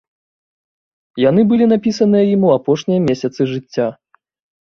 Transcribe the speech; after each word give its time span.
Яны 1.23 1.41
былі 1.51 1.67
напісаныя 1.73 2.25
ім 2.35 2.41
у 2.47 2.49
апошнія 2.57 2.99
месяцы 3.09 3.41
жыцця. 3.53 3.87